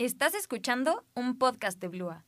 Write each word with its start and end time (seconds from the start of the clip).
Estás 0.00 0.36
escuchando 0.36 1.04
un 1.16 1.38
podcast 1.38 1.80
de 1.80 1.88
Blua. 1.88 2.24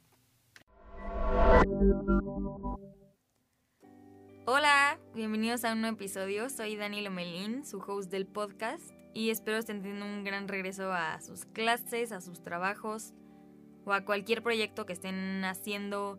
Hola, 4.45 4.99
bienvenidos 5.15 5.65
a 5.65 5.75
un 5.75 5.83
nuevo 5.83 5.95
episodio. 5.95 6.51
Soy 6.51 6.75
Dani 6.75 7.01
Lomelín, 7.01 7.65
su 7.65 7.79
host 7.79 8.11
del 8.11 8.27
podcast, 8.27 8.91
y 9.15 9.31
espero 9.31 9.59
estén 9.59 9.83
teniendo 9.83 10.05
un 10.05 10.25
gran 10.25 10.49
regreso 10.49 10.93
a 10.93 11.21
sus 11.21 11.45
clases, 11.45 12.11
a 12.11 12.21
sus 12.21 12.43
trabajos 12.43 13.15
o 13.85 13.93
a 13.93 14.05
cualquier 14.05 14.43
proyecto 14.43 14.85
que 14.85 14.93
estén 14.93 15.45
haciendo, 15.45 16.19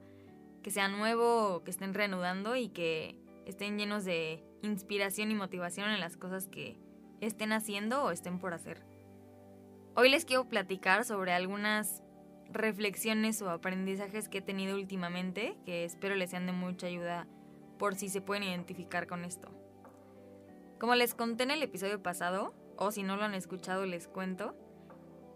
que 0.64 0.72
sea 0.72 0.88
nuevo 0.88 1.56
o 1.56 1.64
que 1.66 1.72
estén 1.72 1.94
reanudando 1.94 2.56
y 2.56 2.70
que 2.70 3.20
estén 3.46 3.78
llenos 3.78 4.06
de 4.06 4.42
inspiración 4.62 5.32
y 5.32 5.36
motivación 5.36 5.90
en 5.90 6.00
las 6.00 6.16
cosas 6.16 6.48
que 6.48 6.80
estén 7.20 7.52
haciendo 7.52 8.06
o 8.06 8.12
estén 8.12 8.40
por 8.40 8.54
hacer. 8.54 8.91
Hoy 9.94 10.08
les 10.08 10.24
quiero 10.24 10.46
platicar 10.46 11.04
sobre 11.04 11.34
algunas 11.34 12.02
reflexiones 12.50 13.42
o 13.42 13.50
aprendizajes 13.50 14.30
que 14.30 14.38
he 14.38 14.42
tenido 14.42 14.76
últimamente 14.76 15.58
que 15.66 15.84
espero 15.84 16.16
les 16.16 16.30
sean 16.30 16.46
de 16.46 16.54
mucha 16.54 16.88
ayuda 16.88 17.28
por 17.78 17.96
si 17.96 18.08
se 18.08 18.22
pueden 18.22 18.44
identificar 18.44 19.06
con 19.06 19.26
esto. 19.26 19.50
Como 20.80 20.96
les 20.96 21.14
conté 21.14 21.44
en 21.44 21.52
el 21.52 21.62
episodio 21.62 22.02
pasado, 22.02 22.54
o 22.78 22.92
si 22.92 23.04
no 23.04 23.18
lo 23.18 23.24
han 23.26 23.34
escuchado 23.34 23.86
les 23.86 24.08
cuento, 24.08 24.56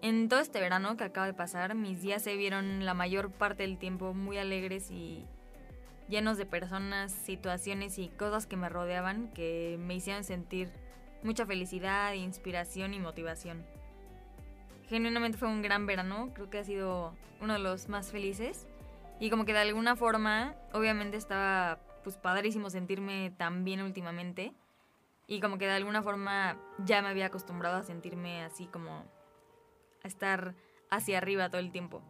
en 0.01 0.29
todo 0.29 0.39
este 0.39 0.61
verano 0.61 0.95
que 0.95 1.03
acaba 1.03 1.27
de 1.27 1.33
pasar, 1.33 1.75
mis 1.75 2.01
días 2.01 2.21
se 2.21 2.37
vieron 2.37 2.85
la 2.85 2.93
mayor 2.93 3.31
parte 3.31 3.63
del 3.63 3.77
tiempo 3.77 4.13
muy 4.13 4.37
alegres 4.37 4.89
y 4.89 5.27
llenos 6.07 6.37
de 6.37 6.45
personas, 6.45 7.11
situaciones 7.11 7.99
y 7.99 8.07
cosas 8.07 8.47
que 8.47 8.55
me 8.55 8.69
rodeaban 8.69 9.33
que 9.33 9.77
me 9.81 9.95
hicieron 9.95 10.23
sentir 10.23 10.71
mucha 11.23 11.45
felicidad, 11.45 12.13
inspiración 12.13 12.93
y 12.93 12.99
motivación 12.99 13.65
genuinamente 14.87 15.37
fue 15.37 15.47
un 15.47 15.61
gran 15.61 15.85
verano, 15.85 16.31
creo 16.33 16.49
que 16.49 16.59
ha 16.59 16.63
sido 16.63 17.13
uno 17.41 17.53
de 17.53 17.59
los 17.59 17.89
más 17.89 18.11
felices. 18.11 18.67
Y 19.19 19.29
como 19.29 19.45
que 19.45 19.53
de 19.53 19.59
alguna 19.59 19.95
forma, 19.95 20.55
obviamente 20.73 21.17
estaba 21.17 21.79
pues 22.03 22.17
padrísimo 22.17 22.69
sentirme 22.69 23.31
tan 23.37 23.63
bien 23.63 23.81
últimamente. 23.81 24.53
Y 25.27 25.39
como 25.39 25.57
que 25.57 25.65
de 25.65 25.73
alguna 25.73 26.03
forma 26.03 26.57
ya 26.79 27.01
me 27.01 27.07
había 27.07 27.27
acostumbrado 27.27 27.77
a 27.77 27.83
sentirme 27.83 28.43
así 28.43 28.67
como 28.67 29.05
a 30.03 30.07
estar 30.07 30.53
hacia 30.91 31.17
arriba 31.17 31.49
todo 31.49 31.59
el 31.59 31.71
tiempo. 31.71 32.03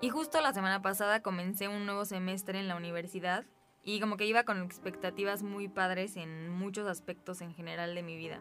Y 0.00 0.08
justo 0.08 0.40
la 0.40 0.52
semana 0.52 0.82
pasada 0.82 1.22
comencé 1.22 1.68
un 1.68 1.84
nuevo 1.86 2.04
semestre 2.04 2.58
en 2.58 2.68
la 2.68 2.76
universidad 2.76 3.44
y 3.84 4.00
como 4.00 4.16
que 4.16 4.26
iba 4.26 4.44
con 4.44 4.62
expectativas 4.62 5.42
muy 5.42 5.68
padres 5.68 6.16
en 6.16 6.48
muchos 6.48 6.88
aspectos 6.88 7.40
en 7.40 7.54
general 7.54 7.94
de 7.94 8.02
mi 8.02 8.16
vida. 8.16 8.40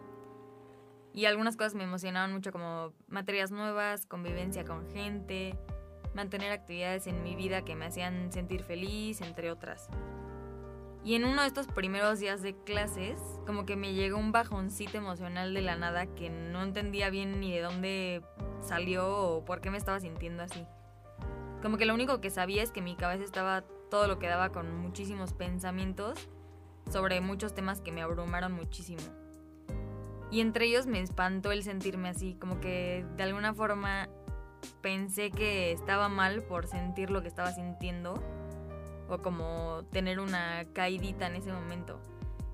Y 1.13 1.25
algunas 1.25 1.57
cosas 1.57 1.75
me 1.75 1.83
emocionaban 1.83 2.31
mucho 2.31 2.51
como 2.51 2.93
materias 3.07 3.51
nuevas, 3.51 4.05
convivencia 4.05 4.63
con 4.63 4.89
gente, 4.89 5.57
mantener 6.13 6.51
actividades 6.51 7.07
en 7.07 7.23
mi 7.23 7.35
vida 7.35 7.63
que 7.63 7.75
me 7.75 7.85
hacían 7.85 8.31
sentir 8.31 8.63
feliz, 8.63 9.21
entre 9.21 9.51
otras. 9.51 9.89
Y 11.03 11.15
en 11.15 11.25
uno 11.25 11.41
de 11.41 11.47
estos 11.47 11.67
primeros 11.67 12.19
días 12.19 12.41
de 12.41 12.55
clases, 12.63 13.19
como 13.47 13.65
que 13.65 13.75
me 13.75 13.93
llegó 13.93 14.17
un 14.17 14.31
bajoncito 14.31 14.97
emocional 14.97 15.53
de 15.53 15.61
la 15.61 15.75
nada 15.75 16.05
que 16.05 16.29
no 16.29 16.61
entendía 16.61 17.09
bien 17.09 17.39
ni 17.39 17.51
de 17.51 17.61
dónde 17.61 18.21
salió 18.61 19.17
o 19.17 19.43
por 19.43 19.61
qué 19.61 19.71
me 19.71 19.79
estaba 19.79 19.99
sintiendo 19.99 20.43
así. 20.43 20.65
Como 21.61 21.77
que 21.77 21.85
lo 21.85 21.95
único 21.95 22.21
que 22.21 22.29
sabía 22.29 22.61
es 22.61 22.71
que 22.71 22.81
mi 22.81 22.95
cabeza 22.95 23.23
estaba 23.23 23.63
todo 23.89 24.07
lo 24.07 24.19
que 24.19 24.27
daba 24.27 24.51
con 24.51 24.77
muchísimos 24.77 25.33
pensamientos 25.33 26.29
sobre 26.89 27.19
muchos 27.19 27.53
temas 27.53 27.81
que 27.81 27.91
me 27.91 28.01
abrumaron 28.03 28.53
muchísimo. 28.53 29.01
Y 30.31 30.39
entre 30.39 30.65
ellos 30.65 30.87
me 30.87 31.01
espantó 31.01 31.51
el 31.51 31.61
sentirme 31.61 32.09
así, 32.09 32.35
como 32.35 32.61
que 32.61 33.05
de 33.17 33.23
alguna 33.23 33.53
forma 33.53 34.07
pensé 34.81 35.29
que 35.29 35.71
estaba 35.71 36.07
mal 36.07 36.43
por 36.43 36.67
sentir 36.67 37.11
lo 37.11 37.21
que 37.21 37.27
estaba 37.27 37.51
sintiendo 37.51 38.23
o 39.09 39.21
como 39.21 39.83
tener 39.91 40.21
una 40.21 40.65
caidita 40.73 41.27
en 41.27 41.35
ese 41.35 41.51
momento. 41.51 41.99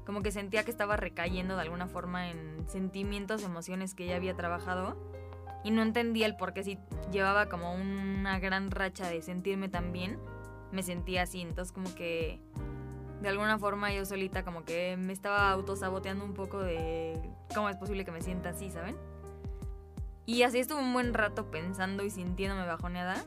Como 0.06 0.24
que 0.24 0.32
sentía 0.32 0.64
que 0.64 0.72
estaba 0.72 0.98
recayendo 0.98 1.56
de 1.56 1.62
alguna 1.62 1.88
forma 1.88 2.30
en 2.30 2.68
sentimientos, 2.68 3.44
emociones 3.44 3.94
que 3.94 4.08
ya 4.08 4.16
había 4.16 4.36
trabajado 4.36 4.98
y 5.64 5.72
no 5.72 5.84
entendía 5.84 6.26
el 6.26 6.36
por 6.36 6.54
qué 6.54 6.64
si 6.64 6.80
llevaba 7.12 7.48
como 7.48 7.76
una 7.76 8.40
gran 8.40 8.72
racha 8.72 9.08
de 9.08 9.22
sentirme 9.22 9.70
tan 9.70 9.92
bien, 9.92 10.18
me 10.72 10.82
sentía 10.82 11.24
así. 11.24 11.42
Entonces 11.42 11.72
como 11.72 11.94
que 11.94 12.40
de 13.22 13.30
alguna 13.30 13.58
forma 13.58 13.92
yo 13.92 14.06
solita 14.06 14.44
como 14.44 14.64
que 14.64 14.96
me 14.98 15.14
estaba 15.14 15.52
autosaboteando 15.52 16.24
un 16.24 16.34
poco 16.34 16.60
de 16.60 17.20
cómo 17.54 17.70
es 17.70 17.78
posible 17.78 18.06
que 18.06 18.12
me 18.12 18.22
sienta 18.22 18.50
así, 18.50 18.70
¿saben? 18.70 18.96
Y 20.26 20.44
así 20.44 20.60
estuve 20.60 20.80
un 20.80 20.94
buen 20.94 21.14
rato 21.14 21.50
pensando 21.50 22.04
y 22.04 22.10
sintiéndome 22.10 22.66
bajoneada, 22.66 23.24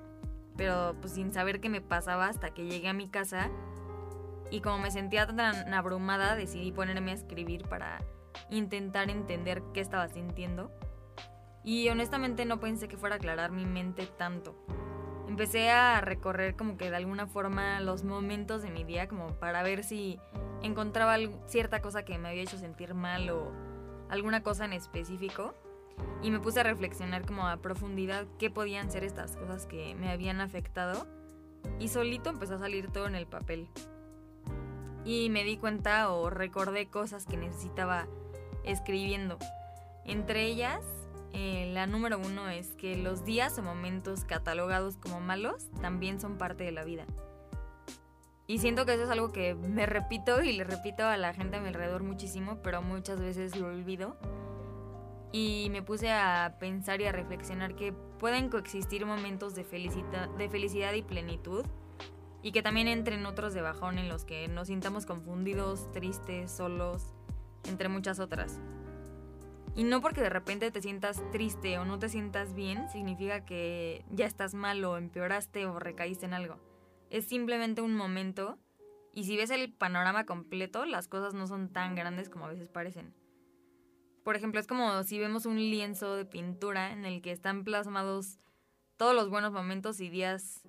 pero 0.57 0.95
pues 1.01 1.15
sin 1.15 1.33
saber 1.33 1.61
qué 1.61 1.69
me 1.69 1.81
pasaba 1.81 2.29
hasta 2.29 2.51
que 2.51 2.67
llegué 2.67 2.89
a 2.89 2.93
mi 2.93 3.09
casa 3.09 3.51
y 4.51 4.61
como 4.61 4.79
me 4.79 4.91
sentía 4.91 5.27
tan 5.27 5.73
abrumada 5.73 6.37
decidí 6.37 6.73
ponerme 6.73 7.13
a 7.13 7.15
escribir 7.15 7.67
para 7.69 8.03
intentar 8.51 9.11
entender 9.11 9.63
qué 9.73 9.81
estaba 9.81 10.09
sintiendo. 10.09 10.71
Y 11.65 11.89
honestamente 11.89 12.45
no 12.45 12.61
pensé 12.61 12.89
que 12.89 12.97
fuera 12.97 13.17
a 13.17 13.19
aclarar 13.19 13.51
mi 13.51 13.67
mente 13.67 14.07
tanto 14.07 14.55
empecé 15.31 15.71
a 15.71 16.01
recorrer 16.01 16.57
como 16.57 16.77
que 16.77 16.91
de 16.91 16.97
alguna 16.97 17.29
forma 17.29 17.79
los 17.79 18.03
momentos 18.03 18.63
de 18.63 18.71
mi 18.71 18.83
día 18.83 19.07
como 19.07 19.29
para 19.39 19.63
ver 19.63 19.85
si 19.85 20.19
encontraba 20.61 21.17
cierta 21.47 21.81
cosa 21.81 22.05
que 22.05 22.19
me 22.19 22.31
había 22.31 22.43
hecho 22.43 22.59
sentir 22.59 22.95
mal 22.95 23.31
o 23.31 23.53
alguna 24.09 24.43
cosa 24.43 24.65
en 24.65 24.73
específico 24.73 25.55
y 26.21 26.33
me 26.33 26.41
puse 26.41 26.59
a 26.59 26.63
reflexionar 26.65 27.25
como 27.27 27.47
a 27.47 27.59
profundidad 27.59 28.27
qué 28.41 28.51
podían 28.51 28.91
ser 28.91 29.05
estas 29.05 29.37
cosas 29.37 29.67
que 29.67 29.95
me 29.95 30.11
habían 30.11 30.41
afectado 30.41 31.07
y 31.79 31.87
solito 31.87 32.29
empezó 32.29 32.57
a 32.57 32.59
salir 32.59 32.91
todo 32.91 33.07
en 33.07 33.15
el 33.15 33.29
papel. 33.29 33.69
Y 35.05 35.31
me 35.31 35.45
di 35.45 35.59
cuenta 35.59 36.11
o 36.11 36.29
recordé 36.29 36.89
cosas 36.89 37.25
que 37.25 37.37
necesitaba 37.37 38.09
escribiendo. 38.65 39.39
Entre 40.05 40.43
ellas 40.43 40.81
eh, 41.33 41.71
la 41.73 41.87
número 41.87 42.19
uno 42.19 42.49
es 42.49 42.73
que 42.75 42.97
los 42.97 43.25
días 43.25 43.59
o 43.59 43.63
momentos 43.63 44.25
catalogados 44.25 44.97
como 44.97 45.21
malos 45.21 45.71
también 45.81 46.21
son 46.21 46.39
parte 46.39 46.65
de 46.65 46.73
la 46.73 46.85
vida. 46.85 47.07
Y 48.47 48.59
siento 48.59 48.85
que 48.85 48.95
eso 48.95 49.05
es 49.05 49.11
algo 49.11 49.31
que 49.31 49.55
me 49.55 49.87
repito 49.87 50.43
y 50.43 50.53
le 50.53 50.65
repito 50.65 51.05
a 51.07 51.17
la 51.17 51.33
gente 51.33 51.59
a 51.59 51.61
mi 51.61 51.69
alrededor 51.69 52.03
muchísimo, 52.03 52.59
pero 52.65 52.83
muchas 52.83 53.21
veces 53.21 53.57
lo 53.57 53.69
olvido. 53.69 54.17
Y 55.31 55.69
me 55.71 55.83
puse 55.83 56.11
a 56.11 56.57
pensar 56.59 57.01
y 57.01 57.07
a 57.07 57.13
reflexionar 57.13 57.77
que 57.77 57.93
pueden 57.93 58.49
coexistir 58.49 59.07
momentos 59.07 59.55
de, 59.55 59.63
de 59.63 60.49
felicidad 60.49 60.93
y 60.95 61.03
plenitud 61.03 61.65
y 62.43 62.53
que 62.53 62.63
también 62.63 62.89
entren 62.89 63.25
otros 63.27 63.55
de 63.55 63.63
bajón 63.63 63.99
en 63.99 64.09
los 64.09 64.25
que 64.25 64.49
nos 64.49 64.69
sintamos 64.69 65.07
confundidos, 65.07 65.91
tristes, 65.93 66.51
solos, 66.51 67.15
entre 67.69 67.89
muchas 67.89 68.19
otras. 68.19 68.59
Y 69.75 69.85
no 69.85 70.01
porque 70.01 70.21
de 70.21 70.31
repente 70.31 70.71
te 70.71 70.83
sientas 70.83 71.23
triste 71.31 71.79
o 71.79 71.85
no 71.85 71.99
te 71.99 72.09
sientas 72.09 72.55
bien, 72.55 72.89
significa 72.91 73.45
que 73.45 74.05
ya 74.11 74.27
estás 74.27 74.55
mal 74.55 74.85
o 74.85 74.97
empeoraste 74.97 75.67
o 75.67 75.79
recaíste 75.79 76.27
en 76.27 76.35
algo. 76.35 76.59
Es 77.09 77.27
simplemente 77.27 77.81
un 77.81 77.95
momento 77.95 78.59
y 79.13 79.25
si 79.25 79.37
ves 79.37 79.51
el 79.51 79.73
panorama 79.73 80.27
completo, 80.27 80.85
las 80.85 81.09
cosas 81.09 81.35
no 81.35 81.47
son 81.47 81.73
tan 81.73 81.95
grandes 81.95 82.29
como 82.29 82.47
a 82.47 82.51
veces 82.51 82.69
parecen. 82.69 83.15
Por 84.25 84.37
ejemplo, 84.37 84.61
es 84.61 84.67
como 84.67 85.03
si 85.03 85.19
vemos 85.19 85.47
un 85.47 85.57
lienzo 85.57 86.15
de 86.15 86.25
pintura 86.25 86.93
en 86.93 87.05
el 87.07 87.23
que 87.23 87.33
están 87.33 87.65
plasmados 87.65 88.39
todos 88.97 89.15
los 89.15 89.31
buenos 89.31 89.53
momentos 89.53 90.01
y 90.01 90.11
días 90.11 90.63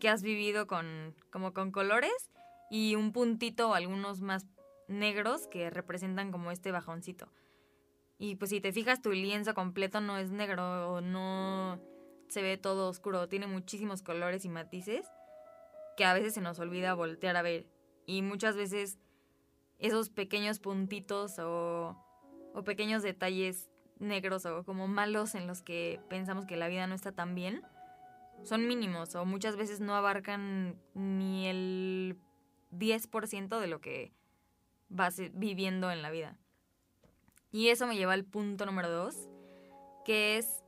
que 0.00 0.08
has 0.08 0.22
vivido 0.22 0.66
con 0.66 1.14
como 1.30 1.52
con 1.52 1.70
colores 1.70 2.30
y 2.70 2.94
un 2.94 3.12
puntito 3.12 3.70
o 3.70 3.74
algunos 3.74 4.22
más 4.22 4.46
negros 4.88 5.46
que 5.48 5.70
representan 5.70 6.32
como 6.32 6.50
este 6.50 6.72
bajoncito. 6.72 7.30
Y 8.18 8.36
pues 8.36 8.50
si 8.50 8.60
te 8.60 8.72
fijas, 8.72 9.02
tu 9.02 9.12
lienzo 9.12 9.54
completo 9.54 10.00
no 10.00 10.16
es 10.18 10.30
negro 10.30 10.94
o 10.94 11.00
no 11.00 11.80
se 12.28 12.42
ve 12.42 12.56
todo 12.56 12.88
oscuro. 12.88 13.28
Tiene 13.28 13.46
muchísimos 13.46 14.02
colores 14.02 14.44
y 14.44 14.48
matices 14.48 15.06
que 15.96 16.04
a 16.04 16.14
veces 16.14 16.34
se 16.34 16.40
nos 16.40 16.58
olvida 16.58 16.94
voltear 16.94 17.36
a 17.36 17.42
ver. 17.42 17.66
Y 18.06 18.22
muchas 18.22 18.56
veces 18.56 18.98
esos 19.78 20.10
pequeños 20.10 20.60
puntitos 20.60 21.38
o, 21.38 21.96
o 22.54 22.64
pequeños 22.64 23.02
detalles 23.02 23.70
negros 23.98 24.46
o 24.46 24.64
como 24.64 24.88
malos 24.88 25.34
en 25.34 25.46
los 25.46 25.62
que 25.62 26.00
pensamos 26.08 26.46
que 26.46 26.56
la 26.56 26.68
vida 26.68 26.86
no 26.86 26.94
está 26.94 27.12
tan 27.12 27.34
bien 27.34 27.62
son 28.42 28.66
mínimos 28.66 29.14
o 29.14 29.24
muchas 29.24 29.56
veces 29.56 29.80
no 29.80 29.94
abarcan 29.94 30.76
ni 30.94 31.46
el 31.46 32.18
10% 32.72 33.60
de 33.60 33.66
lo 33.66 33.80
que 33.80 34.12
vas 34.88 35.20
viviendo 35.32 35.90
en 35.90 36.02
la 36.02 36.10
vida. 36.10 36.36
Y 37.54 37.68
eso 37.68 37.86
me 37.86 37.96
lleva 37.96 38.14
al 38.14 38.24
punto 38.24 38.66
número 38.66 38.90
dos, 38.90 39.28
que 40.04 40.38
es 40.38 40.64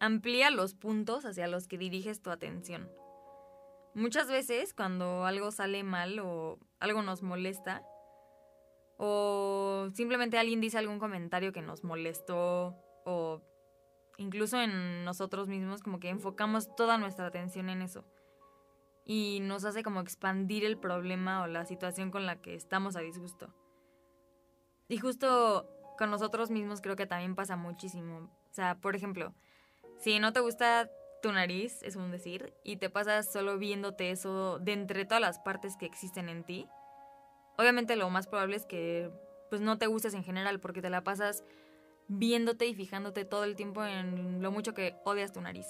amplía 0.00 0.50
los 0.50 0.74
puntos 0.74 1.26
hacia 1.26 1.48
los 1.48 1.68
que 1.68 1.76
diriges 1.76 2.22
tu 2.22 2.30
atención. 2.30 2.90
Muchas 3.92 4.28
veces 4.28 4.72
cuando 4.72 5.26
algo 5.26 5.50
sale 5.50 5.82
mal 5.82 6.18
o 6.20 6.58
algo 6.78 7.02
nos 7.02 7.22
molesta, 7.22 7.82
o 8.96 9.90
simplemente 9.92 10.38
alguien 10.38 10.62
dice 10.62 10.78
algún 10.78 10.98
comentario 10.98 11.52
que 11.52 11.60
nos 11.60 11.84
molestó, 11.84 12.74
o 13.04 13.42
incluso 14.16 14.58
en 14.58 15.04
nosotros 15.04 15.46
mismos, 15.46 15.82
como 15.82 16.00
que 16.00 16.08
enfocamos 16.08 16.74
toda 16.74 16.96
nuestra 16.96 17.26
atención 17.26 17.68
en 17.68 17.82
eso. 17.82 18.02
Y 19.04 19.40
nos 19.42 19.66
hace 19.66 19.82
como 19.82 20.00
expandir 20.00 20.64
el 20.64 20.78
problema 20.78 21.42
o 21.42 21.48
la 21.48 21.66
situación 21.66 22.10
con 22.10 22.24
la 22.24 22.40
que 22.40 22.54
estamos 22.54 22.96
a 22.96 23.00
disgusto. 23.00 23.52
Y 24.88 24.96
justo 24.96 25.68
con 25.98 26.10
nosotros 26.10 26.50
mismos 26.50 26.80
creo 26.80 26.96
que 26.96 27.06
también 27.06 27.34
pasa 27.34 27.56
muchísimo. 27.56 28.30
O 28.50 28.54
sea, 28.54 28.76
por 28.76 28.96
ejemplo, 28.96 29.34
si 29.98 30.18
no 30.18 30.32
te 30.32 30.40
gusta 30.40 30.90
tu 31.22 31.32
nariz, 31.32 31.82
es 31.82 31.96
un 31.96 32.10
decir, 32.10 32.52
y 32.64 32.76
te 32.76 32.90
pasas 32.90 33.32
solo 33.32 33.58
viéndote 33.58 34.10
eso 34.10 34.58
de 34.58 34.72
entre 34.72 35.04
todas 35.06 35.20
las 35.20 35.38
partes 35.38 35.76
que 35.76 35.86
existen 35.86 36.28
en 36.28 36.44
ti, 36.44 36.68
obviamente 37.56 37.96
lo 37.96 38.10
más 38.10 38.26
probable 38.26 38.56
es 38.56 38.66
que 38.66 39.10
pues 39.48 39.62
no 39.62 39.78
te 39.78 39.86
gustes 39.86 40.14
en 40.14 40.24
general 40.24 40.60
porque 40.60 40.82
te 40.82 40.90
la 40.90 41.04
pasas 41.04 41.44
viéndote 42.08 42.66
y 42.66 42.74
fijándote 42.74 43.24
todo 43.24 43.44
el 43.44 43.56
tiempo 43.56 43.84
en 43.84 44.42
lo 44.42 44.50
mucho 44.50 44.74
que 44.74 44.96
odias 45.04 45.32
tu 45.32 45.40
nariz. 45.40 45.66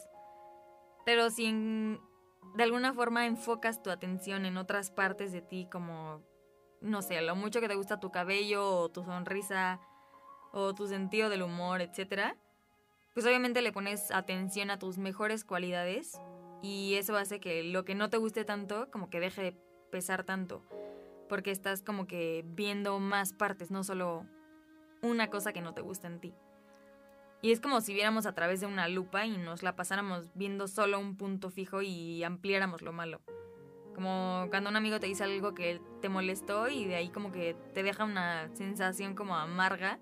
Pero 1.04 1.30
si 1.30 1.52
de 2.54 2.62
alguna 2.62 2.92
forma 2.92 3.26
enfocas 3.26 3.82
tu 3.82 3.90
atención 3.90 4.46
en 4.46 4.56
otras 4.56 4.90
partes 4.90 5.32
de 5.32 5.42
ti 5.42 5.68
como, 5.70 6.22
no 6.80 7.02
sé, 7.02 7.20
lo 7.20 7.36
mucho 7.36 7.60
que 7.60 7.68
te 7.68 7.74
gusta 7.74 8.00
tu 8.00 8.10
cabello 8.10 8.68
o 8.68 8.88
tu 8.88 9.04
sonrisa 9.04 9.80
o 10.54 10.74
tu 10.74 10.86
sentido 10.86 11.28
del 11.28 11.42
humor, 11.42 11.82
etc., 11.82 12.34
pues 13.12 13.26
obviamente 13.26 13.62
le 13.62 13.72
pones 13.72 14.10
atención 14.10 14.70
a 14.70 14.78
tus 14.78 14.98
mejores 14.98 15.44
cualidades 15.44 16.18
y 16.62 16.94
eso 16.94 17.16
hace 17.16 17.38
que 17.38 17.62
lo 17.62 17.84
que 17.84 17.94
no 17.94 18.10
te 18.10 18.16
guste 18.16 18.44
tanto 18.44 18.90
como 18.90 19.10
que 19.10 19.20
deje 19.20 19.42
de 19.42 19.56
pesar 19.90 20.24
tanto 20.24 20.64
porque 21.28 21.50
estás 21.50 21.82
como 21.82 22.06
que 22.06 22.44
viendo 22.46 22.98
más 22.98 23.32
partes, 23.32 23.70
no 23.70 23.84
solo 23.84 24.26
una 25.02 25.30
cosa 25.30 25.52
que 25.52 25.60
no 25.60 25.74
te 25.74 25.82
gusta 25.82 26.06
en 26.06 26.20
ti. 26.20 26.34
Y 27.42 27.52
es 27.52 27.60
como 27.60 27.80
si 27.80 27.92
viéramos 27.92 28.26
a 28.26 28.34
través 28.34 28.60
de 28.60 28.66
una 28.66 28.88
lupa 28.88 29.26
y 29.26 29.36
nos 29.36 29.62
la 29.62 29.76
pasáramos 29.76 30.30
viendo 30.34 30.66
solo 30.66 30.98
un 30.98 31.16
punto 31.16 31.50
fijo 31.50 31.82
y 31.82 32.24
ampliáramos 32.24 32.82
lo 32.82 32.92
malo. 32.92 33.20
Como 33.94 34.46
cuando 34.48 34.70
un 34.70 34.76
amigo 34.76 34.98
te 34.98 35.06
dice 35.06 35.24
algo 35.24 35.54
que 35.54 35.80
te 36.00 36.08
molestó 36.08 36.68
y 36.68 36.86
de 36.86 36.96
ahí 36.96 37.10
como 37.10 37.32
que 37.32 37.54
te 37.74 37.82
deja 37.82 38.04
una 38.04 38.48
sensación 38.54 39.14
como 39.14 39.36
amarga, 39.36 40.00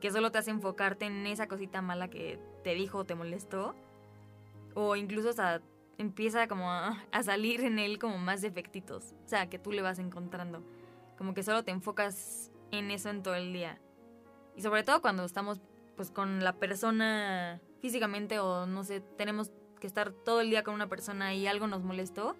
que 0.00 0.10
solo 0.10 0.32
te 0.32 0.38
hace 0.38 0.50
enfocarte 0.50 1.06
en 1.06 1.26
esa 1.26 1.46
cosita 1.46 1.82
mala 1.82 2.08
que 2.08 2.38
te 2.64 2.74
dijo 2.74 2.98
o 2.98 3.04
te 3.04 3.14
molestó. 3.14 3.74
O 4.74 4.96
incluso 4.96 5.30
hasta 5.30 5.62
empieza 5.98 6.48
como 6.48 6.70
a, 6.70 7.04
a 7.12 7.22
salir 7.22 7.60
en 7.62 7.78
él 7.78 7.98
como 7.98 8.18
más 8.18 8.40
defectitos. 8.40 9.14
O 9.24 9.28
sea, 9.28 9.48
que 9.48 9.58
tú 9.58 9.72
le 9.72 9.82
vas 9.82 9.98
encontrando. 9.98 10.62
Como 11.18 11.34
que 11.34 11.42
solo 11.42 11.64
te 11.64 11.70
enfocas 11.70 12.50
en 12.70 12.90
eso 12.90 13.10
en 13.10 13.22
todo 13.22 13.34
el 13.34 13.52
día. 13.52 13.78
Y 14.56 14.62
sobre 14.62 14.82
todo 14.82 15.00
cuando 15.00 15.24
estamos 15.24 15.60
pues 15.96 16.10
con 16.10 16.42
la 16.42 16.54
persona 16.54 17.60
físicamente 17.80 18.38
o 18.38 18.66
no 18.66 18.84
sé, 18.84 19.00
tenemos 19.00 19.52
que 19.80 19.86
estar 19.86 20.12
todo 20.12 20.40
el 20.40 20.50
día 20.50 20.62
con 20.62 20.74
una 20.74 20.88
persona 20.88 21.34
y 21.34 21.46
algo 21.46 21.66
nos 21.66 21.82
molestó, 21.82 22.36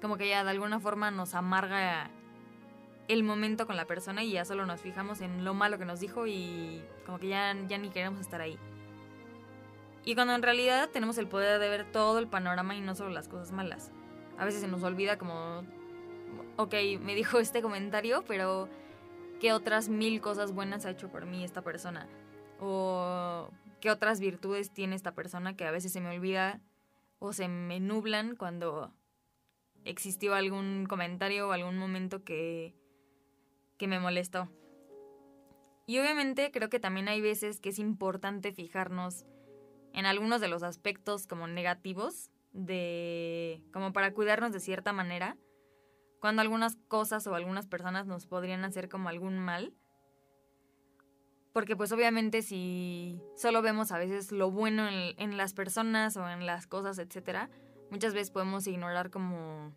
como 0.00 0.16
que 0.16 0.28
ya 0.28 0.44
de 0.44 0.50
alguna 0.50 0.80
forma 0.80 1.10
nos 1.10 1.34
amarga 1.34 2.10
el 3.08 3.22
momento 3.22 3.66
con 3.66 3.76
la 3.76 3.84
persona 3.84 4.22
y 4.22 4.32
ya 4.32 4.44
solo 4.44 4.66
nos 4.66 4.80
fijamos 4.80 5.20
en 5.20 5.44
lo 5.44 5.54
malo 5.54 5.78
que 5.78 5.84
nos 5.84 6.00
dijo 6.00 6.26
y 6.26 6.82
como 7.04 7.18
que 7.18 7.28
ya, 7.28 7.54
ya 7.66 7.78
ni 7.78 7.90
queremos 7.90 8.20
estar 8.20 8.40
ahí. 8.40 8.58
Y 10.04 10.14
cuando 10.14 10.34
en 10.34 10.42
realidad 10.42 10.90
tenemos 10.90 11.16
el 11.18 11.26
poder 11.26 11.58
de 11.58 11.68
ver 11.68 11.90
todo 11.90 12.18
el 12.18 12.28
panorama 12.28 12.74
y 12.74 12.80
no 12.80 12.94
solo 12.94 13.10
las 13.10 13.28
cosas 13.28 13.52
malas. 13.52 13.90
A 14.38 14.44
veces 14.44 14.60
se 14.60 14.68
nos 14.68 14.82
olvida 14.82 15.18
como, 15.18 15.62
ok, 16.56 16.74
me 17.00 17.14
dijo 17.14 17.38
este 17.38 17.62
comentario, 17.62 18.24
pero 18.26 18.68
qué 19.40 19.52
otras 19.52 19.88
mil 19.88 20.20
cosas 20.20 20.52
buenas 20.52 20.84
ha 20.84 20.90
hecho 20.90 21.10
por 21.10 21.24
mí 21.26 21.44
esta 21.44 21.62
persona. 21.62 22.06
O 22.60 23.50
qué 23.80 23.90
otras 23.90 24.20
virtudes 24.20 24.70
tiene 24.70 24.94
esta 24.96 25.14
persona 25.14 25.56
que 25.56 25.66
a 25.66 25.70
veces 25.70 25.92
se 25.92 26.00
me 26.00 26.14
olvida 26.14 26.60
o 27.18 27.32
se 27.32 27.48
me 27.48 27.80
nublan 27.80 28.36
cuando 28.36 28.92
existió 29.84 30.34
algún 30.34 30.86
comentario 30.86 31.48
o 31.48 31.52
algún 31.52 31.78
momento 31.78 32.24
que, 32.24 32.74
que 33.78 33.88
me 33.88 34.00
molestó. 34.00 34.48
Y 35.86 35.98
obviamente 35.98 36.50
creo 36.50 36.70
que 36.70 36.80
también 36.80 37.08
hay 37.08 37.20
veces 37.20 37.60
que 37.60 37.68
es 37.68 37.78
importante 37.78 38.52
fijarnos 38.52 39.26
en 39.92 40.06
algunos 40.06 40.40
de 40.40 40.48
los 40.48 40.62
aspectos 40.62 41.26
como 41.26 41.46
negativos 41.46 42.30
de 42.52 43.62
como 43.72 43.92
para 43.92 44.12
cuidarnos 44.12 44.52
de 44.52 44.60
cierta 44.60 44.92
manera 44.92 45.36
cuando 46.20 46.40
algunas 46.40 46.76
cosas 46.88 47.26
o 47.26 47.34
algunas 47.34 47.66
personas 47.66 48.06
nos 48.06 48.26
podrían 48.26 48.64
hacer 48.64 48.88
como 48.88 49.10
algún 49.10 49.38
mal. 49.38 49.74
Porque 51.52 51.76
pues 51.76 51.92
obviamente 51.92 52.40
si 52.40 53.20
solo 53.36 53.60
vemos 53.60 53.92
a 53.92 53.98
veces 53.98 54.32
lo 54.32 54.50
bueno 54.50 54.88
en, 54.88 55.36
las 55.36 55.52
personas 55.52 56.16
o 56.16 56.26
en 56.26 56.46
las 56.46 56.66
cosas, 56.66 56.98
etcétera, 56.98 57.50
muchas 57.90 58.14
veces 58.14 58.30
podemos 58.30 58.66
ignorar 58.66 59.10
como 59.10 59.74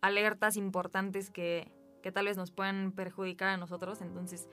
alertas 0.00 0.56
importantes 0.56 1.30
que, 1.30 1.70
que 2.00 2.12
tal 2.12 2.26
vez 2.26 2.36
nos 2.36 2.50
puedan 2.50 2.92
perjudicar 2.92 3.48
a 3.48 3.56
nosotros. 3.56 4.00
Entonces, 4.00 4.48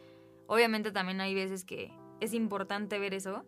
obviamente 0.47 0.91
también 0.91 1.21
hay 1.21 1.33
veces 1.33 1.63
que 1.65 1.93
es 2.19 2.33
importante 2.33 2.99
ver 2.99 3.13
eso. 3.13 3.45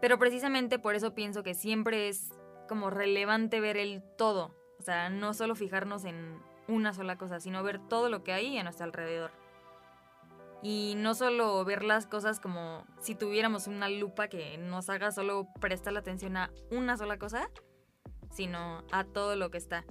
Pero 0.00 0.18
precisamente 0.18 0.78
por 0.78 0.94
eso 0.94 1.14
pienso 1.14 1.42
que 1.42 1.54
siempre 1.54 2.08
es 2.08 2.30
como 2.68 2.90
relevante 2.90 3.60
ver 3.60 3.76
el 3.76 4.02
todo. 4.16 4.54
O 4.78 4.82
sea, 4.82 5.08
no 5.08 5.34
solo 5.34 5.54
fijarnos 5.54 6.04
en 6.04 6.40
una 6.68 6.92
sola 6.92 7.16
cosa, 7.16 7.40
sino 7.40 7.62
ver 7.62 7.78
todo 7.88 8.08
lo 8.08 8.22
que 8.22 8.32
hay 8.32 8.58
a 8.58 8.62
nuestro 8.62 8.84
alrededor. 8.84 9.30
Y 10.62 10.94
no 10.96 11.14
solo 11.14 11.64
ver 11.64 11.84
las 11.84 12.06
cosas 12.06 12.40
como 12.40 12.84
si 13.00 13.14
tuviéramos 13.14 13.66
una 13.66 13.88
lupa 13.88 14.28
que 14.28 14.58
nos 14.58 14.88
haga 14.88 15.12
solo 15.12 15.48
prestar 15.60 15.92
la 15.92 16.00
atención 16.00 16.36
a 16.36 16.50
una 16.70 16.96
sola 16.96 17.18
cosa, 17.18 17.50
sino 18.30 18.84
a 18.90 19.04
todo 19.04 19.36
lo 19.36 19.50
que 19.50 19.58
está. 19.58 19.84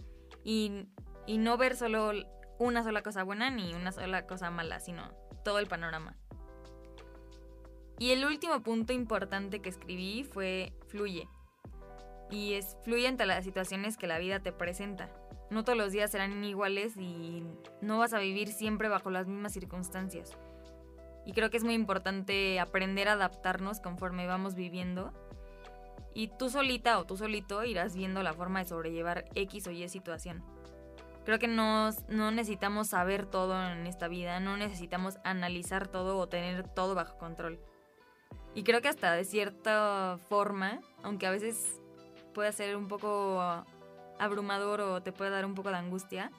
Y, 0.44 0.88
y 1.26 1.38
no 1.38 1.58
ver 1.58 1.76
solo 1.76 2.12
una 2.60 2.84
sola 2.84 3.02
cosa 3.02 3.24
buena 3.24 3.50
ni 3.50 3.74
una 3.74 3.92
sola 3.92 4.26
cosa 4.26 4.50
mala, 4.52 4.80
sino 4.80 5.12
todo 5.44 5.60
el 5.60 5.68
panorama. 5.68 6.16
Y 7.98 8.12
el 8.12 8.26
último 8.26 8.62
punto 8.62 8.94
importante 8.94 9.62
que 9.62 9.70
escribí 9.70 10.24
fue 10.24 10.74
fluye 10.88 11.28
y 12.30 12.54
es 12.54 12.78
fluye 12.84 13.08
ante 13.08 13.26
las 13.26 13.44
situaciones 13.44 13.98
que 13.98 14.08
la 14.08 14.20
vida 14.20 14.40
te 14.42 14.52
presenta. 14.52 15.10
No 15.50 15.64
todos 15.64 15.78
los 15.78 15.92
días 15.92 16.12
serán 16.12 16.44
iguales 16.44 16.98
y 16.98 17.44
no 17.82 18.00
vas 18.00 18.14
a 18.14 18.20
vivir 18.20 18.50
siempre 18.50 18.90
bajo 18.90 19.10
las 19.10 19.28
mismas 19.28 19.54
circunstancias. 19.54 20.38
Y 21.26 21.34
creo 21.34 21.50
que 21.50 21.58
es 21.58 21.64
muy 21.64 21.74
importante 21.74 22.60
aprender 22.60 23.08
a 23.08 23.14
adaptarnos 23.14 23.80
conforme 23.80 24.28
vamos 24.28 24.56
viviendo. 24.56 25.14
Y 26.14 26.30
tú 26.30 26.50
solita 26.50 27.00
o 27.00 27.06
tú 27.06 27.18
solito 27.18 27.64
irás 27.64 27.96
viendo 27.96 28.24
la 28.24 28.34
forma 28.34 28.60
de 28.60 28.70
sobrellevar 28.70 29.26
X 29.36 29.68
o 29.68 29.72
Y 29.72 29.88
situación. 29.90 30.44
Creo 31.26 31.40
que 31.40 31.48
no, 31.48 31.90
no 32.08 32.32
necesitamos 32.32 32.90
saber 32.90 33.26
todo 33.26 33.60
en 33.68 33.88
esta 33.88 34.08
vida, 34.08 34.40
no 34.40 34.58
necesitamos 34.58 35.18
analizar 35.24 35.88
todo 35.88 36.18
o 36.20 36.28
tener 36.28 36.68
todo 36.68 36.94
bajo 36.94 37.18
control. 37.18 37.60
Y 38.54 38.64
creo 38.64 38.82
que 38.82 38.88
hasta 38.88 39.14
de 39.14 39.26
cierta 39.26 40.18
forma, 40.30 40.80
aunque 41.04 41.28
a 41.28 41.32
veces 41.32 41.82
puede 42.34 42.52
ser 42.52 42.78
un 42.78 42.88
poco 42.88 43.42
abrumador 44.20 44.82
o 44.82 45.02
te 45.02 45.12
puede 45.12 45.32
dar 45.32 45.46
un 45.46 45.56
poco 45.56 45.70
de 45.70 45.78
angustia 45.78 46.32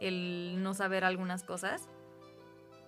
el 0.00 0.62
no 0.62 0.74
saber 0.74 1.04
algunas 1.04 1.42
cosas. 1.42 1.88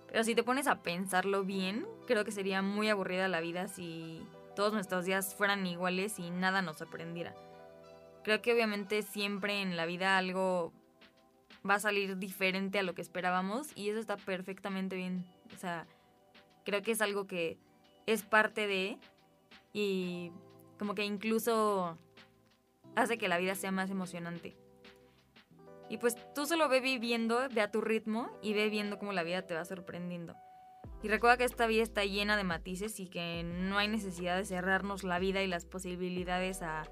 Pero 0.07 0.23
si 0.23 0.33
te 0.33 0.43
pones 0.43 0.67
a 0.67 0.81
pensarlo 0.81 1.43
bien, 1.43 1.85
creo 2.07 2.25
que 2.25 2.31
sería 2.31 2.61
muy 2.61 2.89
aburrida 2.89 3.27
la 3.27 3.41
vida 3.41 3.67
si 3.67 4.25
todos 4.55 4.73
nuestros 4.73 5.05
días 5.05 5.35
fueran 5.35 5.65
iguales 5.65 6.19
y 6.19 6.29
nada 6.29 6.61
nos 6.61 6.77
sorprendiera. 6.77 7.35
Creo 8.23 8.41
que 8.41 8.53
obviamente 8.53 9.01
siempre 9.03 9.61
en 9.61 9.75
la 9.77 9.85
vida 9.85 10.17
algo 10.17 10.73
va 11.67 11.75
a 11.75 11.79
salir 11.79 12.17
diferente 12.17 12.79
a 12.79 12.83
lo 12.83 12.95
que 12.95 13.01
esperábamos 13.01 13.71
y 13.75 13.89
eso 13.89 13.99
está 13.99 14.17
perfectamente 14.17 14.95
bien. 14.95 15.25
O 15.53 15.57
sea, 15.57 15.87
creo 16.65 16.81
que 16.81 16.91
es 16.91 17.01
algo 17.01 17.27
que 17.27 17.57
es 18.05 18.23
parte 18.23 18.67
de 18.67 18.97
y 19.73 20.31
como 20.79 20.95
que 20.95 21.05
incluso 21.05 21.97
hace 22.95 23.17
que 23.17 23.27
la 23.27 23.37
vida 23.37 23.55
sea 23.55 23.71
más 23.71 23.89
emocionante. 23.89 24.57
Y 25.89 25.97
pues 25.97 26.15
tú 26.33 26.45
solo 26.45 26.69
ve 26.69 26.79
viviendo, 26.79 27.47
ve 27.53 27.61
a 27.61 27.71
tu 27.71 27.81
ritmo 27.81 28.31
y 28.41 28.53
ve 28.53 28.69
viendo 28.69 28.97
cómo 28.97 29.11
la 29.11 29.23
vida 29.23 29.45
te 29.45 29.53
va 29.53 29.65
sorprendiendo. 29.65 30.35
Y 31.03 31.07
recuerda 31.07 31.37
que 31.37 31.43
esta 31.43 31.67
vida 31.67 31.83
está 31.83 32.05
llena 32.05 32.37
de 32.37 32.43
matices 32.43 32.99
y 32.99 33.07
que 33.07 33.43
no 33.43 33.77
hay 33.77 33.87
necesidad 33.87 34.37
de 34.37 34.45
cerrarnos 34.45 35.03
la 35.03 35.19
vida 35.19 35.41
y 35.41 35.47
las 35.47 35.65
posibilidades 35.65 36.61
a, 36.61 36.83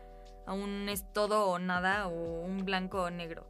a 0.45 0.53
un 0.53 0.89
es 0.89 1.05
todo 1.13 1.45
o 1.45 1.59
nada 1.59 2.07
o 2.07 2.41
un 2.41 2.65
blanco 2.65 3.03
o 3.03 3.09
negro. 3.09 3.47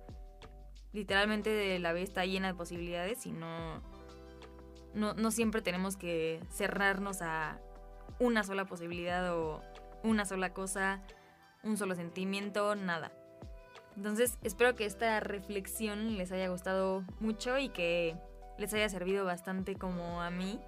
Literalmente 0.93 1.77
la 1.79 1.93
vida 1.93 2.03
está 2.03 2.25
llena 2.25 2.47
de 2.47 2.53
posibilidades 2.55 3.25
y 3.25 3.31
no, 3.31 3.81
no, 4.93 5.13
no 5.13 5.31
siempre 5.31 5.61
tenemos 5.61 5.97
que 5.97 6.41
cerrarnos 6.49 7.21
a 7.21 7.59
una 8.19 8.43
sola 8.43 8.65
posibilidad 8.65 9.35
o 9.37 9.61
una 10.03 10.25
sola 10.25 10.53
cosa 10.53 11.01
un 11.63 11.77
solo 11.77 11.95
sentimiento, 11.95 12.75
nada. 12.75 13.11
Entonces 13.95 14.37
espero 14.43 14.75
que 14.75 14.85
esta 14.85 15.19
reflexión 15.19 16.17
les 16.17 16.31
haya 16.31 16.47
gustado 16.47 17.03
mucho 17.19 17.57
y 17.57 17.69
que 17.69 18.15
les 18.57 18.73
haya 18.73 18.87
servido 18.89 19.25
bastante 19.25 19.75
como 19.75 20.21
a 20.21 20.29
mí. 20.29 20.59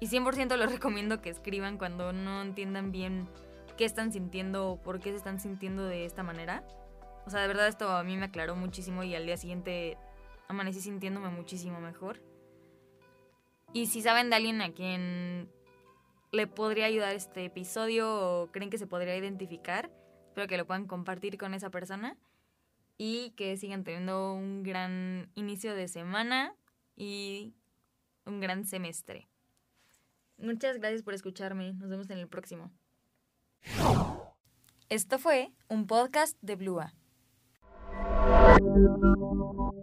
Y 0.00 0.06
100% 0.06 0.56
les 0.56 0.72
recomiendo 0.72 1.20
que 1.20 1.30
escriban 1.30 1.78
cuando 1.78 2.12
no 2.12 2.42
entiendan 2.42 2.92
bien 2.92 3.28
qué 3.76 3.84
están 3.84 4.12
sintiendo 4.12 4.70
o 4.70 4.82
por 4.82 5.00
qué 5.00 5.10
se 5.10 5.16
están 5.16 5.38
sintiendo 5.38 5.84
de 5.84 6.06
esta 6.06 6.22
manera. 6.22 6.64
O 7.26 7.30
sea, 7.30 7.40
de 7.40 7.48
verdad 7.48 7.68
esto 7.68 7.88
a 7.88 8.02
mí 8.02 8.16
me 8.16 8.26
aclaró 8.26 8.56
muchísimo 8.56 9.04
y 9.04 9.14
al 9.14 9.26
día 9.26 9.36
siguiente 9.36 9.96
amanecí 10.48 10.80
sintiéndome 10.80 11.28
muchísimo 11.28 11.80
mejor. 11.80 12.20
Y 13.72 13.86
si 13.86 14.02
saben 14.02 14.30
de 14.30 14.36
alguien 14.36 14.60
a 14.60 14.72
quien 14.72 15.50
le 16.30 16.46
podría 16.46 16.86
ayudar 16.86 17.14
este 17.14 17.44
episodio 17.44 18.10
o 18.10 18.52
creen 18.52 18.70
que 18.70 18.78
se 18.78 18.86
podría 18.86 19.16
identificar, 19.16 19.90
espero 20.28 20.46
que 20.46 20.56
lo 20.56 20.66
puedan 20.66 20.86
compartir 20.86 21.38
con 21.38 21.54
esa 21.54 21.70
persona 21.70 22.16
y 22.98 23.30
que 23.30 23.56
sigan 23.56 23.84
teniendo 23.84 24.34
un 24.34 24.62
gran 24.62 25.30
inicio 25.34 25.74
de 25.74 25.88
semana 25.88 26.54
y 26.96 27.54
un 28.26 28.40
gran 28.40 28.64
semestre. 28.64 29.28
Muchas 30.38 30.78
gracias 30.78 31.02
por 31.02 31.14
escucharme. 31.14 31.72
Nos 31.74 31.88
vemos 31.88 32.10
en 32.10 32.18
el 32.18 32.28
próximo. 32.28 32.70
Esto 34.88 35.18
fue 35.18 35.52
un 35.68 35.86
podcast 35.86 36.36
de 36.42 36.56
Blua. 36.56 36.92
Thank 38.54 38.76
you. 38.76 39.81